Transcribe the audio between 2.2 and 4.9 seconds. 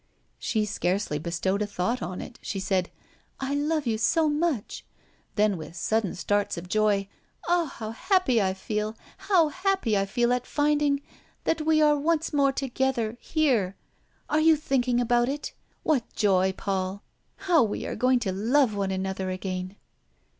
it; she said: "I love you so much!"